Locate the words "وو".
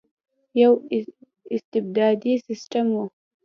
2.95-3.05